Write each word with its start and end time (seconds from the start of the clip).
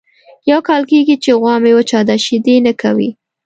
یو 0.49 0.59
کال 0.67 0.83
کېږي 0.91 1.15
چې 1.23 1.31
غوا 1.39 1.55
مې 1.63 1.71
وچه 1.77 1.99
ده 2.07 2.15
شیدې 2.25 2.55
نه 2.65 2.73
کوي. 2.81 3.09